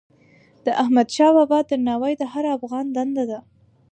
د 0.65 0.67
احمدشاه 0.81 1.31
بابا 1.37 1.59
درناوی 1.69 2.13
د 2.17 2.23
هر 2.33 2.45
افغان 2.57 2.85
دنده 2.95 3.23
ده. 3.31 3.39